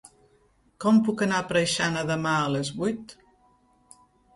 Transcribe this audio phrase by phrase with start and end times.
[0.85, 3.19] Com puc anar a Preixana demà a les vuit?